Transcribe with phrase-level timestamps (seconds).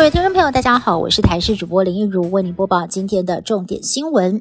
[0.00, 4.40] 各位听众朋友，大家好，我是台视主播林一如，为您播报今天的重点新闻。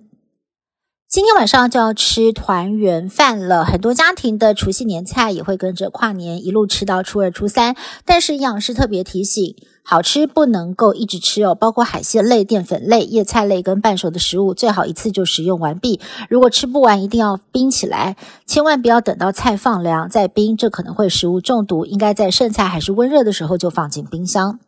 [1.10, 7.76] 今天晚上就要吃团圆饭了，很多家庭的除夕年菜也会跟着跨年一路吃到初二、初三。
[8.06, 16.00] 但是营养师特别提醒，好吃不能够一直吃哦，包括海鲜类、淀粉类、叶菜类跟半熟的食物，最好一次就食用完毕。
[16.30, 21.86] 如果吃不完，一定要冰起来，千万不要等到菜放凉再冰，这可能会食物中毒。
[21.86, 24.60] 应该在剩菜还是温热的时候就放进冰箱。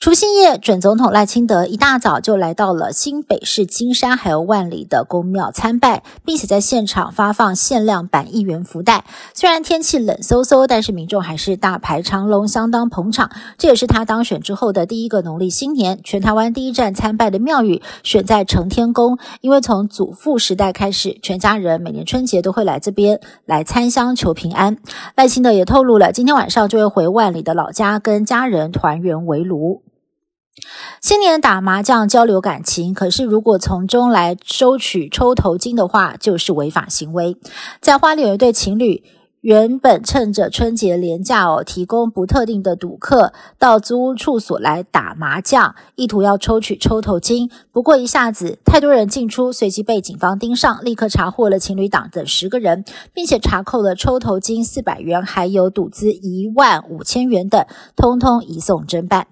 [0.00, 9.04] 除夕夜，准总统赖清德一大早就来到了新北市金山还有万里的公庙参拜，并且在现场发放限量版一元福袋。
[9.34, 13.30] 虽然天气冷飕飕，但是民众还是大排长龙，相当捧场。
[13.58, 16.00] 这也是他当选之后的第一个农历新年。
[16.02, 24.78] 全台湾第一站参拜的庙宇选在承天宫，因为从祖父时代开始，全家人每年春节都会来这边来参香求平安。
[25.14, 29.82] 赖清德也透露了，今天晚上就会回万里的老家，跟家人团圆围炉。
[31.00, 37.38] 新年打麻将交流感情，可是如果从中来收取抽头金的话，就是违法行为。
[37.80, 39.02] 在花莲有一对情侣，
[39.40, 47.50] 原本趁着春节连假哦，提供不特定的赌客到租屋处所来打麻将，意图要抽取抽头金。
[47.72, 52.84] 不过一下子太多人进出，随即被警方盯上，立刻查获了情侣档等十个人，
[53.14, 57.64] 并且查扣了抽头金四百元，还有赌资一万五千元等，
[57.96, 59.28] 通通移送侦办。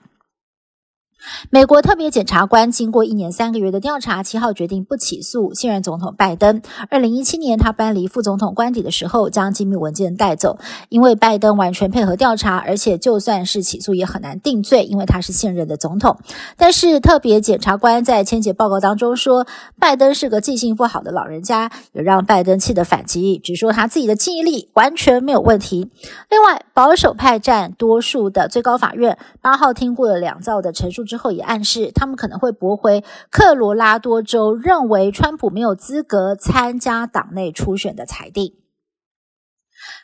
[1.50, 6.62] 美国特别检察官经过一年三个月的调查，七号决定不起诉现任总统拜登。
[6.90, 10.58] 二零一七年，他搬离副总统官邸的时候，将机密文件带走。
[10.90, 16.18] 因为拜登完全配合调查，而且就算是起诉，也很难定罪，因为他是现任的总统。
[16.56, 19.44] 但是特别检察官在签结报告当中说，
[19.80, 25.90] 拜登是个记性不好的老人家，也让拜登气得反击，只说他自己的记忆力完全没有问题。
[26.30, 31.04] 另外，保守派占多数的最高法院八号听过了两造的陈述。
[31.08, 38.54] 之后也暗示，他们可能会驳回科罗拉多州认为川普没有资格参加党内初选的裁定。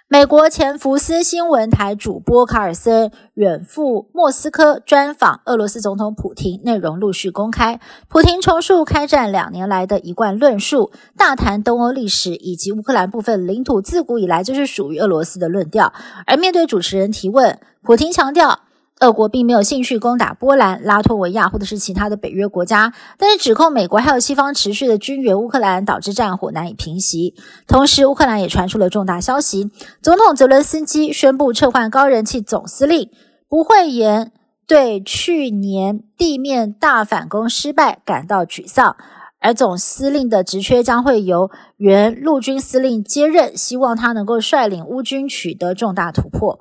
[0.07, 7.81] 美国前福斯新闻台主播卡尔森远赴莫斯科专访俄罗斯总统普京，内容陆续公开。
[8.09, 15.93] 普京重述开战两年来的一贯论述，大谈东欧历史以及乌克兰部分领土自古以来就是属于俄罗斯的论调。
[16.27, 18.61] 而面对主持人提问，普京强调。
[19.05, 27.35] 俄国并没有兴趣攻打波兰、拉脱维亚或者是其他的北约国家，但是指控美国还有西方持续的军援乌克兰，导致战火难以平息。
[27.67, 29.71] 同时，乌克兰也传出了重大消息，
[30.01, 33.11] 总统泽伦斯基宣布撤换高人气总司令，
[33.49, 34.33] 不会言
[34.67, 38.97] 对去年地面大反攻失败感到沮丧，
[39.39, 46.61] 而总司令的职缺将会由原陆军司令接任，希望他能够率领乌军取得重大突破。